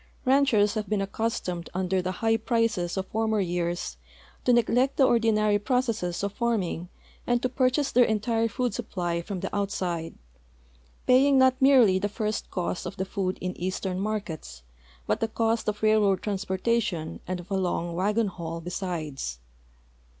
Ranchers 0.25 0.73
have 0.73 0.89
been 0.89 0.99
accustomed 0.99 1.69
under 1.75 2.01
the 2.01 2.11
high 2.25 2.35
prices 2.35 2.97
of 2.97 3.05
former 3.09 3.39
years 3.39 3.97
to 4.45 4.51
neglect 4.51 4.97
the 4.97 5.03
ordinary 5.05 5.59
proce.sses 5.59 6.23
of 6.23 6.33
farming 6.33 6.89
and 7.27 7.39
to 7.43 7.47
purchase 7.47 7.91
their 7.91 8.03
entire 8.05 8.47
food 8.47 8.71
sui)[>ly 8.71 9.23
from 9.23 9.41
the 9.41 9.55
outside, 9.55 10.15
paying 11.05 11.37
not 11.37 11.61
merely 11.61 11.99
the 11.99 12.09
first 12.09 12.49
cost 12.49 12.87
of 12.87 12.97
the 12.97 13.05
food 13.05 13.37
in 13.41 13.55
eastern 13.55 13.99
markets, 13.99 14.63
but 15.05 15.19
the 15.19 15.27
cost 15.27 15.67
of 15.67 15.83
railroad 15.83 16.23
transportation 16.23 17.19
and 17.27 17.39
of 17.39 17.51
a 17.51 17.55
long 17.55 17.93
wagon 17.93 18.25
haul 18.25 18.59
besides. 18.59 19.37